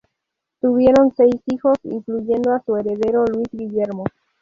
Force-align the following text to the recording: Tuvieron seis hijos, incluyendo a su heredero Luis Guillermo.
Tuvieron 0.59 1.13
seis 1.15 1.35
hijos, 1.45 1.77
incluyendo 1.83 2.53
a 2.55 2.63
su 2.65 2.75
heredero 2.75 3.23
Luis 3.25 3.49
Guillermo. 3.51 4.05